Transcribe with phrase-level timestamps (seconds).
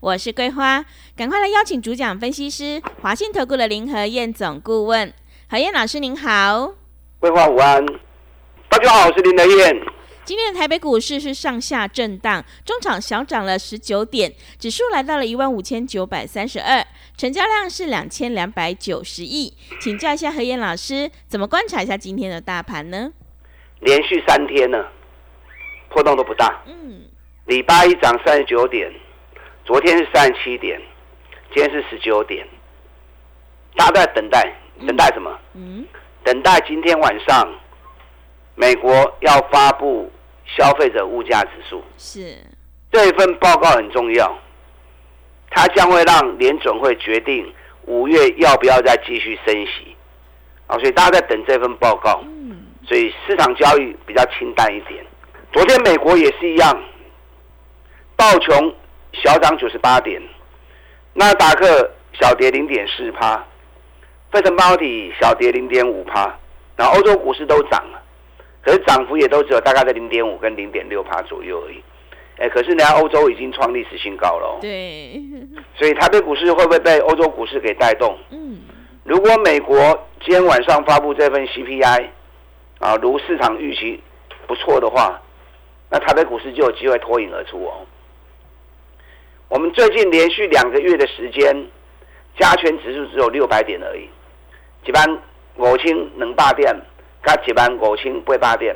[0.00, 0.84] 我是桂花，
[1.16, 5.12] 赶快来邀请主讲分析师华信投顾的林和燕总顾问，
[5.48, 6.74] 何燕老师您好，
[7.18, 7.84] 桂花午安，
[8.68, 9.74] 大家好，我是林和燕。
[10.24, 16.84] 今天的台北股市是上下震荡，中场小涨了十九点，指数来到了一万五千九百三十二，
[17.16, 23.12] 成交量是两千两百九十亿，请教一下何燕老师，怎么观察一下今天的大盘呢？
[23.80, 24.84] 连续三天呢，
[25.88, 26.62] 波动都不大。
[26.66, 27.02] 嗯，
[27.46, 28.92] 礼拜一涨三十九点，
[29.66, 30.80] 昨天是三十七点，
[31.52, 32.46] 今天是十九点。
[33.74, 34.54] 大家都在等待，
[34.86, 35.36] 等待什么？
[35.54, 35.84] 嗯，
[36.22, 37.52] 等待今天晚上
[38.54, 40.10] 美国要发布
[40.46, 42.38] 消费者物价指数，是，
[42.92, 44.38] 这一份报告很重要，
[45.50, 47.52] 它将会让联准会决定
[47.86, 49.96] 五月要不要再继续升息。
[50.68, 52.22] 啊，所以大家在等这份报告。
[52.24, 55.04] 嗯，所以市场交易比较清淡一点。
[55.52, 56.82] 昨天美国也是一样，
[58.16, 58.74] 道琼
[59.22, 60.20] 小涨九十八点，
[61.14, 63.44] 纳达克小跌零点四趴，
[64.30, 66.34] 费城半导体小跌零点五趴，
[66.76, 68.02] 然后欧洲股市都涨了，
[68.62, 71.82] 可是涨幅也都只有大概在零点五跟零点六趴左右而已。
[72.38, 75.18] 哎，可是人家欧洲已经创历史新高了、哦，对，
[75.74, 78.14] 所以台北股市会不会被欧洲股市给带动？
[78.30, 78.58] 嗯，
[79.04, 79.78] 如果美国
[80.20, 82.08] 今天晚上发布这份 CPI，
[82.78, 84.02] 啊，如市场预期
[84.46, 85.18] 不错的话，
[85.90, 87.72] 那台北股市就有机会脱颖而出哦。
[89.48, 91.54] 我们最近连续两个月的时间，
[92.36, 94.08] 加权指数只有六百点而已，
[94.84, 95.06] 一般
[95.56, 96.74] 五千能八点，
[97.24, 98.74] 加一万五千八八点，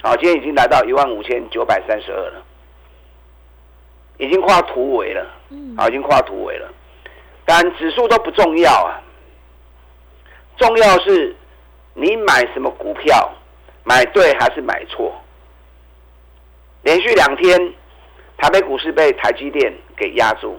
[0.00, 2.42] 好，今天已经来到一万五千九百三十二了，
[4.18, 6.72] 已经跨突围了，嗯，啊，已经跨突围了。
[7.44, 9.02] 但指数都不重要啊，
[10.56, 11.34] 重要是
[11.94, 13.28] 你买什么股票，
[13.82, 15.12] 买对还是买错。
[16.82, 17.74] 连续两天，
[18.40, 20.58] 台北股市被台积电给压住，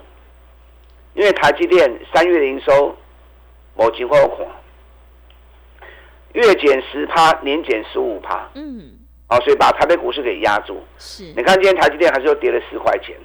[1.16, 2.96] 因为台积电三月的营收
[3.76, 4.46] 某情况看，
[6.34, 8.92] 月减十趴，年减十五趴，嗯，
[9.26, 10.80] 啊，所以把台北股市给压住。
[11.00, 13.18] 是，你看今天台积电还是又跌了十块钱，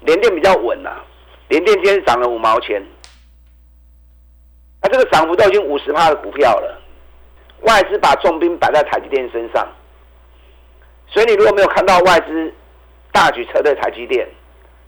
[0.00, 1.02] 联电比较稳呐、
[1.48, 2.82] 联电今天是涨了五毛钱，
[4.80, 6.80] 那、这个涨幅都已经五十趴的股票了，
[7.60, 9.68] 外资把重兵摆在台积电身上，
[11.14, 12.52] 所以你如果没有看到外资
[13.12, 14.28] 大举撤退台积电，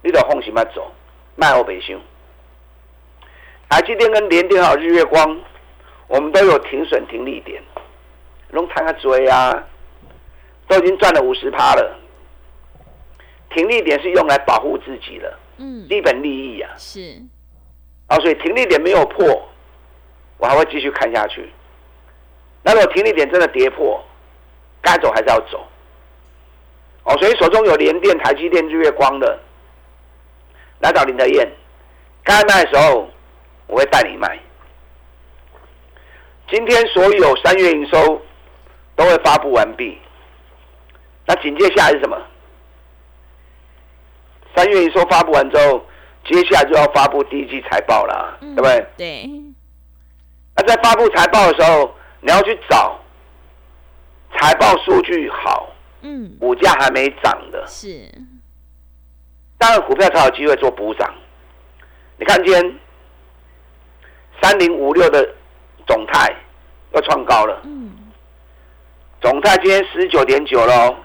[0.03, 0.91] 你得放心嘛走，
[1.37, 1.97] 卖后北修。
[3.69, 5.41] 台积电跟联电还有日月光，
[6.09, 7.63] 我们都有停损停利点，
[8.51, 9.65] 拢谈个追啊。
[10.67, 11.97] 都已经赚了五十趴了。
[13.51, 17.23] 停利点是用来保护自己的嗯，基本利益啊，是，
[18.09, 19.49] 啊，所以停利点没有破，
[20.39, 21.49] 我还会继续看下去。
[22.65, 24.05] 那如果停利点真的跌破，
[24.83, 25.65] 该走还是要走。
[27.07, 29.39] 哦，所以手中有联电、台积电、日月光的，
[30.81, 31.49] 来找林德燕，
[32.25, 33.09] 该卖的时候
[33.69, 34.39] 我会带你卖。
[36.51, 38.21] 今天所有三月营收
[38.97, 39.99] 都会发布完毕，
[41.27, 42.21] 那紧接下来是什么？
[44.57, 45.85] 三月营收发布完之后，
[46.25, 48.87] 接下来就要发布第一季财报啦，嗯对不对？
[48.97, 49.31] 对，
[50.57, 52.99] 那在发布财报的时候，你要去找
[54.37, 55.69] 财报数据好、
[56.03, 58.11] 嗯，股价还没涨的，是，
[59.59, 61.15] 当然股票才有机会做补涨。
[62.19, 62.79] 你看今天
[64.41, 65.35] 三零五六的
[65.87, 66.35] 总泰
[66.93, 67.93] 又创高了，嗯，
[69.21, 70.97] 总泰今天十九点九了哦，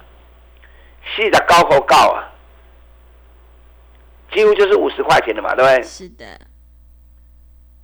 [1.16, 2.32] 细的高口高啊，
[4.34, 5.84] 几乎就是五十块钱的嘛，对不对？
[5.84, 6.26] 是的，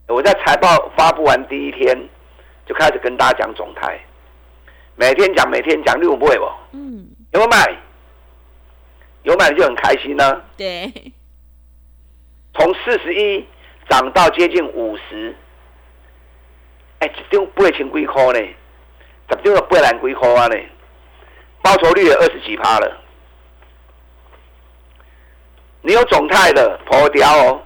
[0.07, 1.97] 我在财报发布完第一天
[2.65, 3.99] 就开始跟大家讲总泰，
[4.97, 6.45] 每天讲，每天讲，六不会不？
[6.73, 7.77] 嗯，有没有买？
[9.23, 10.91] 有买就很开心呢、对，
[12.53, 13.45] 从四十一
[13.89, 15.35] 涨到接近五十，
[16.99, 18.39] 哎，一张八千几块呢，
[19.29, 20.55] 十张就八万几块啊呢，
[21.61, 23.01] 报酬率也二十几趴了。
[25.81, 27.61] 你有总泰的破掉哦，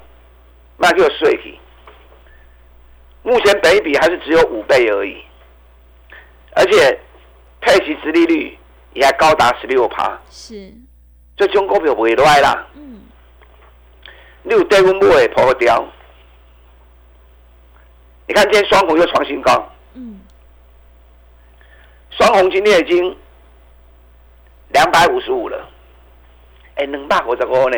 [0.77, 1.59] 那就有税体。
[3.21, 5.23] 目前北比还是只有五倍而已，
[6.55, 6.99] 而且
[7.61, 8.57] 配息殖利率
[8.93, 10.73] 也还高达十六趴，是，
[11.37, 12.67] 这种股票不会赖啦。
[12.75, 13.01] 嗯，
[14.43, 15.87] 你有对我买破掉。
[18.27, 20.21] 你看今天双红又创新高，嗯，
[22.11, 23.15] 双红今天已经
[24.69, 25.69] 两百五十五了，
[26.75, 27.77] 哎，两百五十五呢，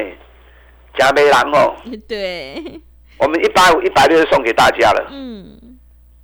[0.97, 1.75] 加没人哦。
[2.07, 2.81] 对，
[3.18, 5.59] 我们一百五、一百六送给大家了，嗯，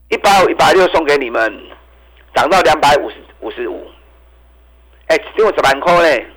[0.10, 1.62] 一百五、一百六送给你们，
[2.36, 3.88] 涨到两百五十五十五，
[5.08, 6.28] 哎，只有十万块嘞，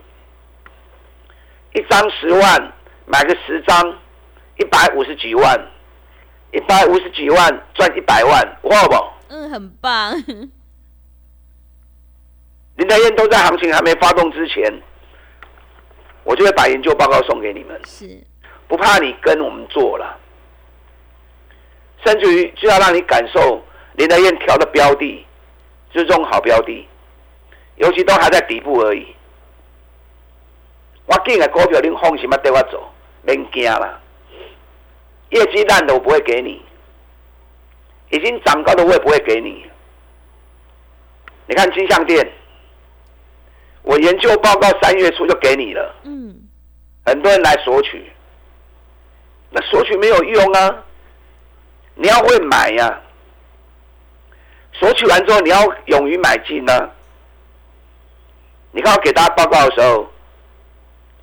[1.75, 2.73] 一张十万，
[3.07, 3.99] 买个十张，
[4.57, 5.71] 一百五十几万，
[6.53, 8.95] 一百五十几万赚一百万，哇不？
[9.29, 10.15] 嗯，很棒，
[12.77, 14.83] 林德燕都在行情还没发动之前，
[16.25, 18.19] 我就会把研究报告送给你们，是，
[18.67, 20.19] 不怕你跟我们做了，
[22.05, 23.63] 甚至于就要让你感受
[23.95, 25.07] 林德燕挑的标的。
[25.07, 25.23] 就是
[25.93, 26.89] 这种好标的，
[27.77, 29.07] 尤其都还在底部而已。
[31.07, 32.91] 我进的股票，你放心嘛，对我走，
[33.23, 34.01] 免惊啦。
[35.31, 36.63] 业绩烂的我不会给你，
[38.11, 39.65] 已经涨高的我也不会给你。
[41.47, 42.33] 你看金项店，
[43.83, 46.49] 我研究报告三月初就给你了，嗯，
[47.05, 48.11] 很多人来索取，
[49.51, 50.85] 那索取没有用啊，
[51.95, 53.01] 你要会买呀、
[54.83, 56.91] 索取完之后，你要勇于买进呢、
[58.73, 60.11] 你看我给大家报告的时候，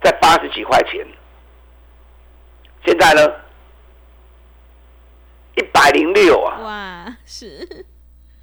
[0.02, 1.06] 在八十几块钱，
[2.86, 3.30] 现在呢，
[5.58, 7.86] 一百零六啊，哇，是，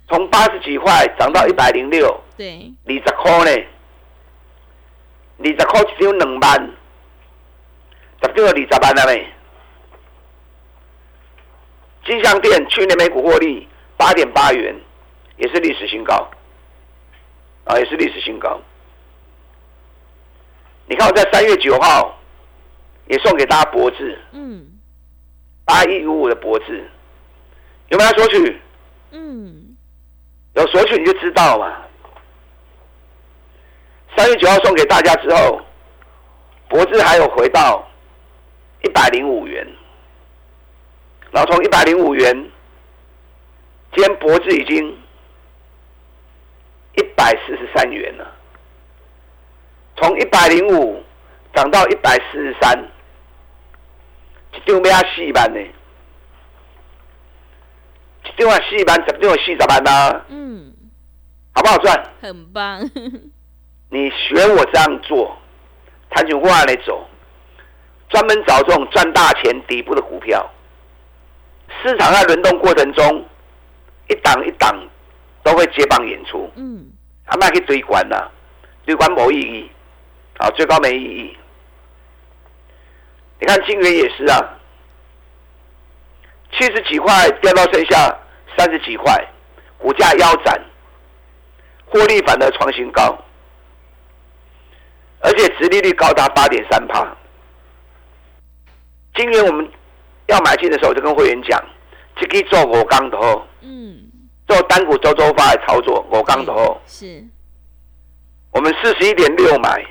[0.06, 3.66] 从八十几块涨到一百零六，对，二十块呢，
[5.38, 6.70] 二十块只有两万，
[8.20, 9.32] 十张就二十万了没？
[12.04, 13.66] 金项店去年每股获利
[13.96, 14.76] 八点八元，
[15.36, 16.28] 也是历史新高，
[17.64, 18.60] 啊，也是历史新高。
[20.86, 22.16] 你看我在三月九号
[23.08, 24.66] 也送给大家博智嗯，
[25.64, 26.88] 八一五五的博智，
[27.88, 28.60] 有没有索取？
[29.10, 29.76] 嗯，
[30.54, 31.82] 有索取你就知道嘛。
[34.16, 35.60] 三月九号送给大家之后，
[36.68, 37.86] 博智还有回到
[38.82, 39.66] 一百零五元，
[41.30, 42.32] 然后从一百零五元，
[43.92, 44.96] 今天博智已经一
[47.26, 48.32] 百四十三元了，
[49.96, 51.02] 从一百零五
[51.52, 52.78] 涨到一百四十三，
[54.52, 55.60] 一张要四万呢，
[58.22, 60.72] 一张啊四万，十张四十万呐、嗯，
[61.52, 62.00] 好不好赚？
[62.22, 62.78] 很棒，
[63.90, 65.36] 你学我这样做，
[66.10, 67.08] 谈情话来走，
[68.08, 70.48] 专门找这种赚大钱底部的股票。
[71.82, 73.24] 市场在轮动过程中，
[74.08, 74.88] 一档一档
[75.42, 76.86] 都会接棒演出，嗯，
[77.26, 78.30] 还卖去追关呐、
[78.86, 79.70] 追关没意义，
[80.38, 81.36] 啊，最高没意义。
[83.38, 84.38] 你看金元也是啊，
[86.52, 88.16] 七十几块掉到剩下
[88.56, 89.12] 三十几块，
[89.76, 90.58] 股价腰斩，
[91.84, 93.18] 获利反而创新高，
[95.20, 97.14] 而且殖利率高达八点三帕。
[99.14, 99.68] 今年我们
[100.28, 101.62] 要买进的时候，就跟会员讲，
[102.16, 104.05] 这个做五缸头，嗯，
[104.46, 106.80] 做单股周周发的操作我刚头。
[106.86, 107.24] 是，
[108.50, 109.84] 我们四十一点六买，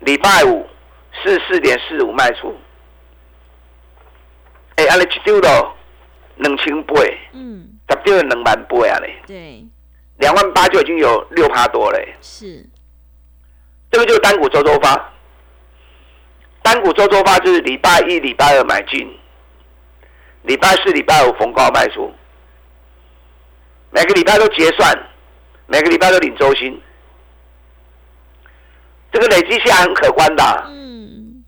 [0.00, 0.66] 礼拜五
[1.22, 2.54] 四四点四五卖出。
[4.76, 5.74] 哎、安尼一丢咯，
[6.36, 9.64] 两千八，十嗯，张就两万八啊嘞，对，
[10.18, 12.14] 两万八就已经有六趴多嘞。
[12.20, 12.68] 是，
[13.90, 15.12] 这个就是单股周周发，
[16.62, 19.18] 单股周周发就是礼拜一、礼拜二买进，
[20.42, 22.12] 礼拜四、礼拜五逢高卖出，
[23.96, 24.94] 每个礼拜都结算，
[25.66, 26.78] 每个礼拜都领周薪，
[29.10, 30.44] 这个累积下来很可观的。
[30.44, 31.42] 啊、嗯，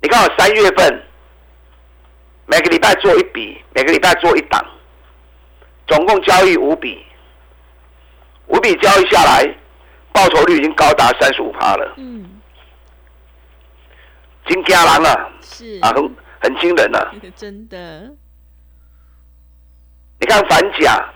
[0.00, 1.02] 你看我三月份
[2.46, 4.64] 每个礼拜做一笔，每个礼拜做一档，
[5.86, 7.04] 总共交易五笔，
[8.46, 9.44] 五笔交易下来，
[10.10, 12.40] 报酬率已经高达三十五趴了，嗯，
[14.48, 17.12] 金家郎啊，是，啊，很很惊人啊！
[17.36, 18.10] 真的，
[20.18, 21.12] 你看反甲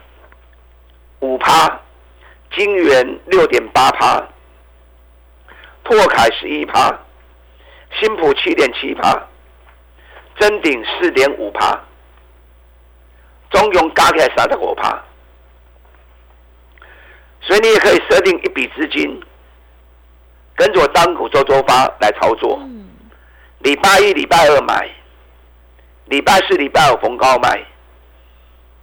[1.21, 1.81] 五趴，
[2.55, 4.23] 金元六点八趴，
[5.85, 6.95] 拓凯十一趴，
[8.01, 9.27] 新普七点七趴，
[10.39, 11.81] 真鼎四点五趴，
[13.51, 15.03] 中庸加起来三十五趴，
[17.41, 19.21] 所以你也可以设定一笔资金，
[20.55, 22.59] 跟着我单股周周发来操作。
[22.61, 22.87] 嗯，
[23.61, 24.89] 礼拜一、礼拜二买，
[26.07, 27.65] 礼拜四、礼拜五逢高卖，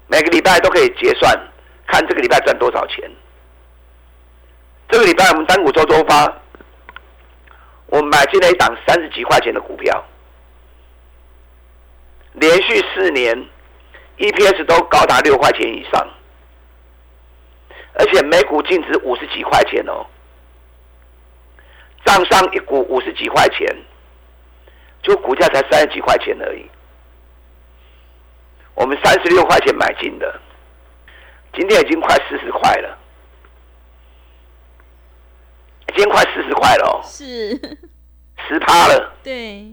[0.08, 1.38] 每个礼拜都可以结算，
[1.94, 3.08] 看这个礼拜赚多少钱。
[4.90, 6.26] 这个礼拜我们单股周周发，
[7.86, 10.04] 我们买进了一档三十几块钱的股票，
[12.34, 13.38] 连续四年
[14.18, 16.08] EPS 都高达六块钱以上，
[17.94, 20.04] 而且每股净值五十几块钱哦，
[22.06, 23.68] 账上一股五十几块钱，
[25.04, 26.68] 就股价才三十几块钱而已。
[28.74, 30.42] 我们三十六块钱买进的，
[31.54, 32.98] 今天已经快四十块了，
[35.94, 37.52] 已经快四十块了哦，是，
[38.48, 39.14] 十趴了。
[39.24, 39.66] 对，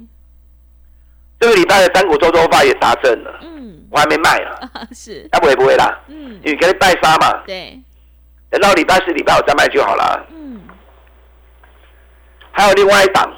[1.38, 7.80] 这个礼拜的单股周周发也达阵了，嗯，我还没卖啊，啊 是，要不会不会啦，嗯，因为给你拜杀嘛，对，
[8.50, 10.26] 等到礼拜四、礼拜五再卖就好了。
[10.30, 10.60] 嗯，
[12.52, 13.32] 还有另外一档，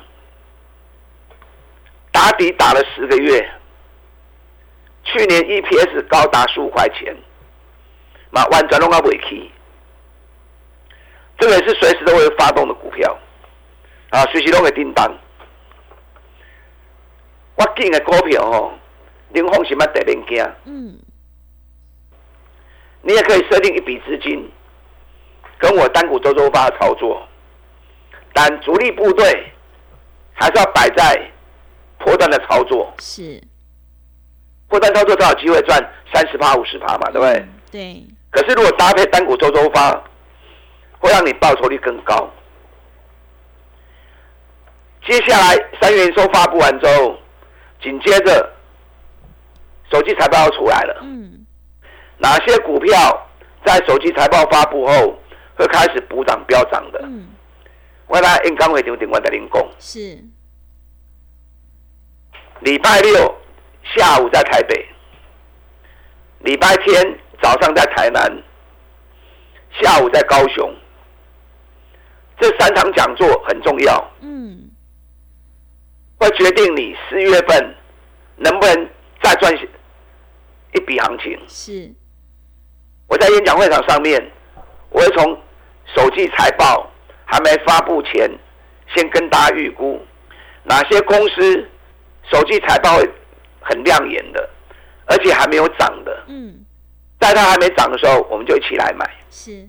[2.10, 3.48] 打底打了十个月，
[5.04, 7.16] 去年 EPS 高达十五块钱，
[8.34, 9.52] 那完全弄到尾期，
[11.38, 13.14] 这个也是随时都会发动的股票，
[14.08, 15.06] 啊，随时都会叮当。
[17.56, 18.72] 我进的股票哦，
[19.28, 20.42] 您放心，要得零惊。
[20.64, 20.98] 嗯，
[23.02, 24.50] 你也可以设定一笔资金，
[25.58, 27.28] 跟我单股周周发操作，
[28.32, 29.52] 但主力部队
[30.32, 31.30] 还是要摆在
[31.98, 33.38] 破段的操作，是，
[34.68, 35.78] 破段操作才有机会赚
[36.14, 37.34] 三十趴、五十趴嘛，对不对？
[37.40, 39.92] 嗯对，可是如果搭配单股周周发，
[40.98, 42.28] 会让你报酬率更高。
[45.06, 47.16] 接下来三元收发布完之后，
[47.82, 48.52] 紧接着
[49.90, 51.00] 手机财报要出来了。
[51.02, 51.44] 嗯，
[52.18, 53.28] 哪些股票
[53.66, 55.20] 在手机财报发布后
[55.56, 57.00] 会开始补涨飙涨的？
[57.02, 57.28] 嗯，
[58.06, 60.18] 我来应刚会场顶我的零工，是，
[62.60, 63.36] 礼拜六
[63.96, 64.88] 下午在台北，
[66.38, 68.42] 礼拜天早上在台南，
[69.82, 70.74] 下午在高雄。
[72.40, 74.70] 这三场讲座很重要，嗯，
[76.18, 77.76] 会决定你四月份
[78.36, 78.88] 能不能
[79.22, 79.52] 再赚
[80.72, 81.38] 一笔行情。
[81.46, 81.92] 是，
[83.06, 84.20] 我在演讲会场上面，
[84.90, 85.38] 我会从
[85.94, 86.90] 手机财报
[87.24, 88.28] 还没发布前，
[88.94, 90.00] 先跟大家预估
[90.64, 91.68] 哪些公司
[92.30, 93.08] 手机财报会
[93.60, 94.50] 很亮眼的，
[95.06, 96.61] 而且还没有涨的，嗯，
[97.22, 99.08] 在它还没涨的时候，我们就一起来买。
[99.30, 99.64] 是，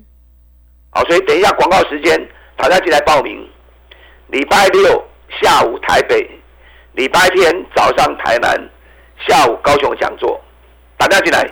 [0.90, 2.20] 好，所以等一下广告时间，
[2.58, 3.48] 大家进来报名。
[4.28, 5.06] 礼拜六
[5.42, 6.28] 下午台北，
[6.94, 8.58] 礼拜天早上台南，
[9.28, 10.42] 下午高雄讲座，
[10.98, 11.48] 大家进来。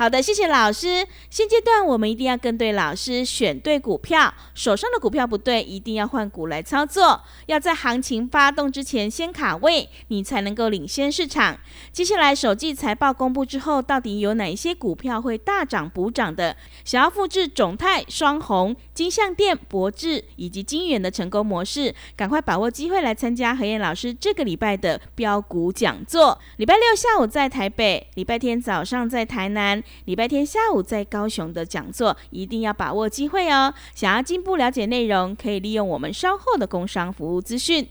[0.00, 1.06] 好的，谢谢老师。
[1.28, 4.32] 现阶段我们一定要跟对老师，选对股票。
[4.54, 7.20] 手上的股票不对，一定要换股来操作。
[7.48, 11.58] 要在行情发动之前先卡位，你才能够领先市场。
[11.92, 16.56] 接下来首季财报公布之后，到底有哪一些股票会大涨补涨的？
[16.82, 26.40] 想要复制种泰、双红、金相店、博智以及金源的成功模式，赶快把握机会来参加何燕老师这个礼拜的标股讲座。
[26.56, 29.82] 礼拜六下午在台北，礼拜天早上在台南。
[30.04, 33.74] 礼拜天下午在高雄的讲座，一定要把握机会哦！
[33.94, 37.88] 想要进一步了解内容，可以利用我们稍后的工商服务资讯。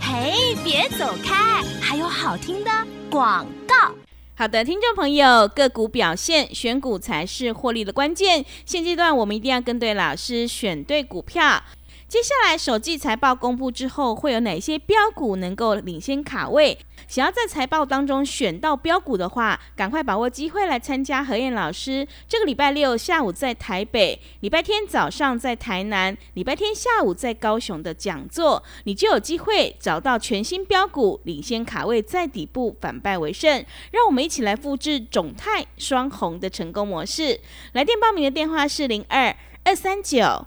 [0.00, 2.70] 嘿，别走开，还有好听的
[3.10, 3.94] 广告。
[4.34, 8.44] 好的，听众朋友，个股表现，选股才是获利的关键。
[8.64, 11.62] 现阶段我们一定要跟对老师，选对股票。
[12.08, 16.78] 接下来，首季财报公布之后，会有哪些标股能够领先卡位？
[17.06, 33.62] 想要在财报当中选到标股的话，赶快把握机会来参加何燕老师这个礼拜六下午在台北，礼拜天早上在台南，礼拜天下午在高雄的讲座，你就有机会找到全新标股，领先卡位在底部，反败为胜。
[33.90, 37.38] 让我们一起来复制种泰双红的成功模式。
[37.72, 40.46] 来电报名的电话是零二二三九。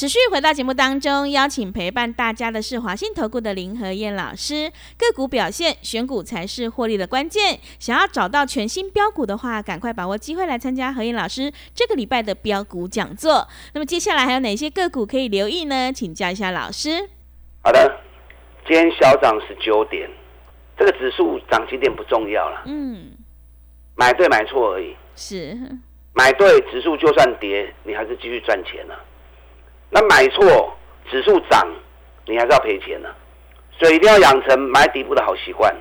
[0.00, 4.72] 持续回到节目当中，邀请陪伴大家的是华信投顾的林和燕老师。
[4.96, 7.60] 个股表现，选股才是获利的关键。
[7.78, 13.46] 想要找到全新标股的话，赶快把握机会来参加何燕老师这个礼拜的标股讲座。
[13.74, 15.92] 那么接下来还有哪些个股可以留意呢？
[15.92, 17.10] 请教一下老师。
[17.62, 18.00] 好的，
[18.66, 20.08] 今天小涨十九点，
[20.78, 23.10] 这个指数涨几点不重要了，嗯，
[23.96, 24.96] 买对买错而已。
[25.14, 25.58] 是，
[26.14, 28.94] 买对指数就算跌，你还是继续赚钱呢、
[29.90, 30.72] 那买错
[31.10, 31.66] 指数涨，
[32.26, 33.08] 你还是要赔钱呢、
[33.78, 35.74] 所以一定要养成买底部的好习惯，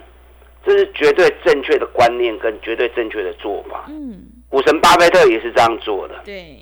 [0.65, 3.85] 这是绝对正确的观念跟绝对正确的做法。
[3.87, 6.15] 嗯，股神巴菲特也是这样做的。
[6.25, 6.59] 对，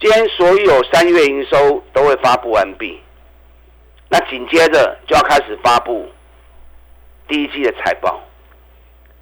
[0.00, 2.98] 今天所有三月营收都会发布完毕，
[4.08, 6.08] 那紧接着就要开始发布
[7.28, 8.22] 第一季的财报。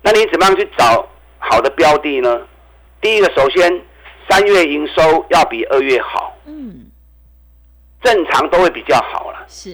[0.03, 1.09] 那你怎么样去找
[1.39, 2.47] 好的标的呢？
[3.01, 3.83] 第一个，首先
[4.29, 6.84] 三月营收要比二月好，嗯，
[8.05, 9.45] 正常都会比较好了。
[9.49, 9.71] 是，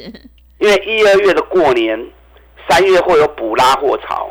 [0.59, 2.07] 因为一二月的过年，
[2.69, 4.31] 三月会有补拉货潮，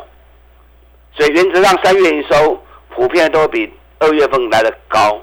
[1.12, 5.20] 所以原则上三月营收普遍都比二月份来的高。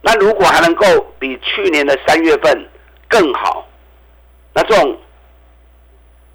[0.00, 0.86] 那如果还能够
[1.18, 2.68] 比去年的三月份
[3.08, 3.66] 更好，
[4.54, 4.96] 那这种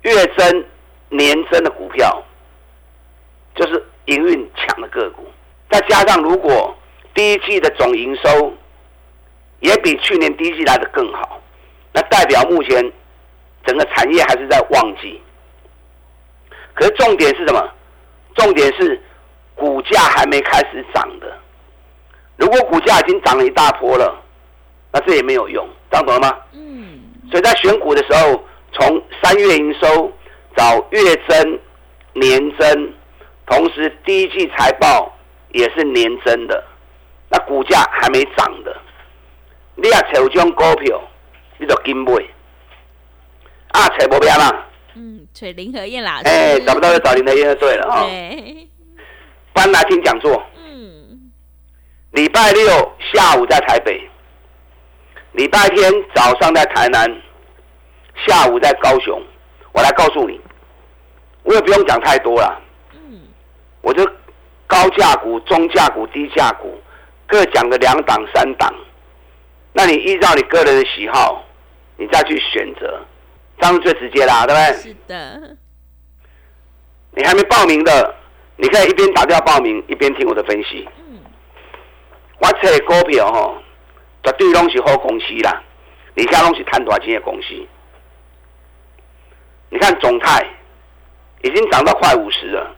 [0.01, 0.65] 月增、
[1.07, 2.21] 年增的股票，
[3.55, 5.25] 就是营运强的个股。
[5.69, 6.75] 再加上如果
[7.13, 8.51] 第一季的总营收
[9.61, 11.41] 也比去年第一季来的更好，
[11.93, 12.91] 那代表目前
[13.65, 15.19] 整个产业还是在旺季。
[16.73, 17.69] 可是重点是什么？
[18.35, 19.01] 重点是
[19.55, 21.37] 股价还没开始涨的。
[22.37, 24.19] 如果股价已经涨了一大波了，
[24.91, 26.37] 那这也没有用，这样懂了吗？
[26.53, 30.11] 嗯，所以在选股的时候，从三月营收
[30.55, 31.59] 找月增、
[32.13, 32.93] 年增，
[33.45, 35.13] 同时第一季财报
[35.49, 36.63] 也是年增的，
[37.29, 38.70] 那股价还没涨的，
[39.81, 41.01] 你要找这种股票，
[41.57, 42.13] 你就跟买。
[43.71, 48.05] 啊，找不变啦，嗯，找林和燕老师，哎、找不到就找林和燕就对了哈、哦。
[48.07, 48.67] 对，
[49.53, 51.31] 搬来听讲座，嗯，
[52.11, 52.67] 礼拜六
[53.13, 53.99] 下午在台北，
[55.31, 57.09] 礼拜天早上在台南，
[58.27, 59.19] 下午在高雄。
[59.71, 60.37] 我来告诉你，
[61.43, 62.61] 我也不用讲太多了，
[62.93, 63.21] 嗯，
[63.81, 64.05] 我就
[64.67, 66.77] 高价股、中价股、低价股
[67.25, 68.69] 各讲个两档、三档。
[69.73, 71.43] 那你依照你个人的喜好，
[71.97, 72.99] 你再去选择，
[73.57, 74.73] 这样是最直接啦，对不对？
[74.81, 75.57] 是的，
[77.11, 78.15] 你还没报名的，
[78.57, 80.87] 你可以一边打电话报名，一边听我的分析。
[81.07, 81.19] 嗯，
[82.39, 83.57] 我找的股票吼，
[84.23, 85.63] 绝对拢是好公司啦，
[86.17, 87.47] 而且拢是赚大钱的公司。
[89.69, 90.45] 你看总泰
[91.43, 92.75] 已经涨到快五十了，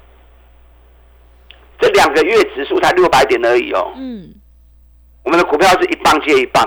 [1.79, 3.91] 这两个月指数才六百点而已哦。
[3.95, 4.31] 嗯，
[5.23, 6.63] 我们的股票是一棒接一棒。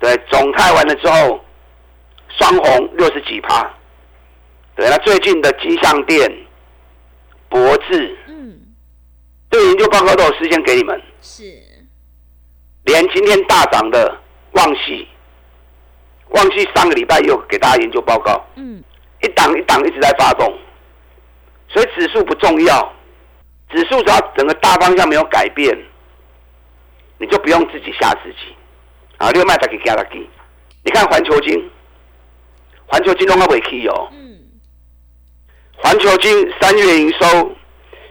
[0.00, 1.44] 对，总泰完了之后，
[2.28, 3.68] 双红六十几趴。
[4.76, 6.30] 对，那最近的金项店、
[7.48, 8.60] 博智，嗯，
[9.50, 11.02] 对研究报告都有时间给你们。
[11.20, 11.42] 是，
[12.84, 14.16] 连今天大涨的
[14.52, 15.08] 旺系，
[16.28, 18.80] 旺系上个礼拜又给大家研究报告，嗯，
[19.22, 20.56] 一档一档一直在发动，
[21.68, 22.92] 所以指数不重要，
[23.70, 25.76] 指数只要整个大方向没有改变，
[27.18, 28.54] 你就不用自己吓自己。
[29.18, 30.18] 啊，六麦再给加他给，
[30.84, 31.70] 你看环球金，
[32.86, 34.38] 环球金弄到尾期哦，嗯，
[35.76, 37.56] 环球金三月营收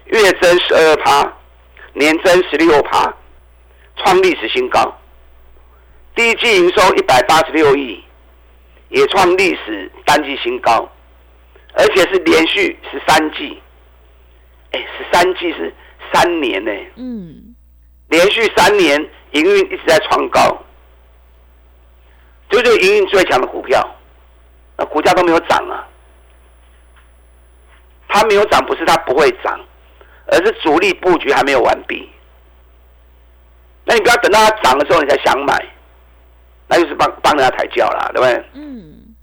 [0.06, 1.34] 月增十二趴，
[1.94, 3.14] 年增十六趴，
[3.96, 4.96] 创历史新高。
[6.14, 8.04] 第一季营收一百八十六亿，
[8.90, 10.90] 也创历史单季新高，
[11.74, 13.62] 而且是连续十三季。
[14.72, 15.74] 哎，十三季是
[16.12, 17.56] 三年呢，嗯，
[18.10, 19.00] 连续三年
[19.32, 20.62] 营运一直在创高，
[22.50, 23.88] 就是营运最强的股票，
[24.78, 25.86] 那股价都没有涨啊。
[28.10, 29.60] 它没有涨，不是它不会涨，
[30.28, 32.10] 而是主力布局还没有完毕。
[33.84, 35.66] 那你不要等到它涨的时候你才想买，
[36.68, 38.46] 那就是帮帮人家抬轿啦，对不对？
[38.54, 39.16] 嗯，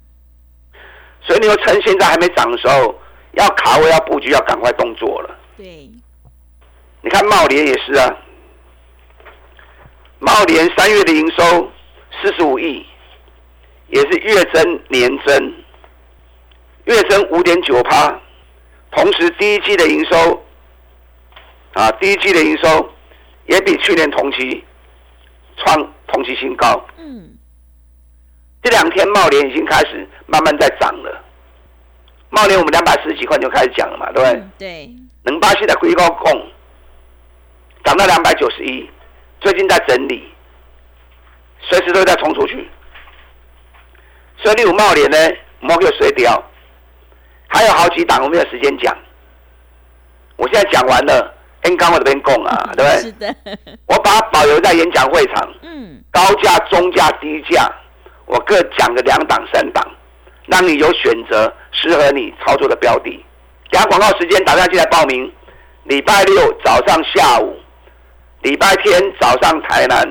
[1.22, 2.94] 所以你要趁现在还没涨的时候，
[3.32, 5.34] 要卡位、要布局、要赶快动作了。
[5.56, 5.90] 对，
[7.00, 8.16] 你看茂联也是啊，
[10.18, 11.70] 茂联三月的营收
[12.22, 12.86] 四十五亿，
[13.88, 15.54] 也是月增年增，
[16.84, 18.20] 月增五点九趴，
[18.90, 20.44] 同时第一季的营收
[21.74, 22.92] 啊，第一季的营收
[23.46, 24.64] 也比去年同期
[25.56, 26.84] 创同期新高。
[26.96, 27.36] 嗯，
[28.62, 31.24] 这两天茂联已经开始慢慢在涨了，
[32.30, 34.40] 茂联我们两百四十几块就开始讲了嘛，对不对？
[34.40, 34.90] 嗯对，
[35.24, 36.50] 能巴西的硅高控
[37.84, 38.88] 涨到两百九十一，
[39.40, 40.26] 最近在整理，
[41.60, 42.68] 随时都在冲出去。
[44.38, 45.16] 所以你有茂联呢，
[45.60, 46.42] 莫给水掉，
[47.48, 48.96] 还有好几档我没有时间讲。
[50.36, 53.00] 我现在讲完了，，N 刚我这边供啊， 对不对？
[53.00, 53.34] 是的，
[53.86, 57.70] 我把它保留在演讲会场，嗯，高价、中价、低价，
[58.26, 59.86] 我各讲个两档、三档，
[60.46, 63.24] 让你有选择适合你操作的标的。
[63.70, 65.32] 等下广告时间打电话进来报名，
[65.84, 67.56] 礼拜六早上、下午，
[68.42, 70.04] 礼拜天早上台南，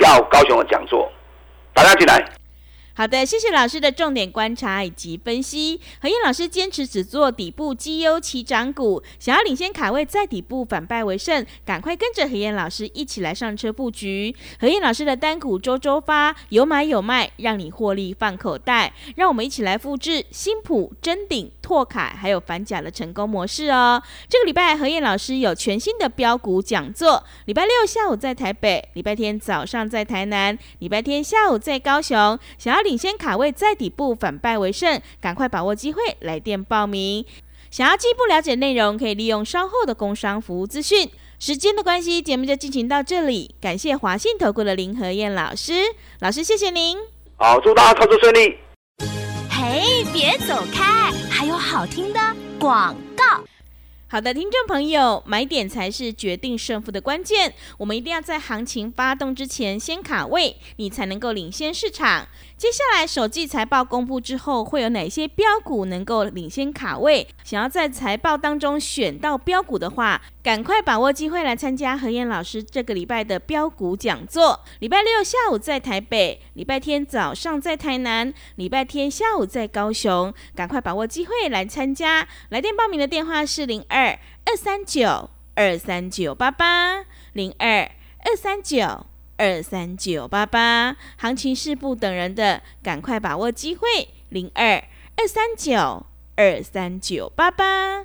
[0.00, 1.10] 下午高雄的讲座，
[1.72, 2.39] 打电话进来。
[3.00, 5.80] 好的，谢谢老师的重点观察以及分析。
[6.02, 14.36] 何燕老师坚持只做底部绩优起涨股，想要领先卡位，在底部反败为胜，赶快跟着何燕老师一起来上车布局。
[14.60, 18.92] 何燕老师的单股周周发，有买有卖，让你获利放口袋。
[19.16, 24.02] 让我们一起来复制新普、真鼎、拓凯还有反甲的成功模式哦。
[24.28, 32.38] 这个礼拜何燕老师有全新的标股讲座，礼拜六下午在台北，礼拜天早上在台南，礼拜天下午在高雄。
[32.58, 37.24] 想要先卡位，在底部反败为胜，赶快把握机会，来电报名。
[37.70, 41.10] 想要进一步了解内容，可以利用稍后的工商服务资讯。
[41.38, 43.54] 时间的关系，节目就进行到这里。
[43.60, 45.72] 感谢华信投顾的林和燕老师，
[46.18, 46.98] 老师谢谢您。
[47.36, 48.58] 好，祝大家操作顺利。
[49.48, 52.20] 嘿，别走开，还有好听的
[52.58, 53.42] 广告。
[54.12, 57.54] 好的，听众朋友，买点才是决定胜负的关键。
[57.78, 62.26] 我们一定要在行情发动之前先卡位，你才能够领先市场。
[62.56, 67.24] 接下来，首季财报公布之后，会有哪些标股能够领先卡位？
[67.44, 74.64] 想要在财报当中选到标股的话，赶快把握机会来参加何燕老师这个礼拜的标股讲座。
[74.80, 80.32] 礼拜六下午在台北，礼拜天早上在台南，礼拜天下午在高雄。
[80.54, 82.26] 赶快把握机会来参加。
[82.48, 84.00] 来电报名的电话是零二。
[84.00, 87.88] 二二三九二三九八八零二
[88.24, 94.08] 二三九二三九八八，行情是不等人的，赶快把握机会。
[94.30, 94.82] 零二
[95.16, 98.04] 二三九二三九八八。